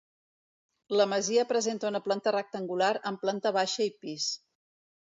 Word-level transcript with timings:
La 0.99 1.05
masia 1.11 1.43
presenta 1.51 1.89
una 1.93 2.03
planta 2.07 2.35
rectangular 2.39 2.91
amb 3.13 3.25
planta 3.27 3.55
baixa 3.63 3.89
i 3.91 3.97
pis. 4.03 4.31